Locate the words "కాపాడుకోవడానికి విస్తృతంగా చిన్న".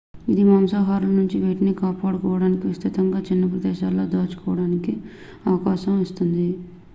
1.81-3.51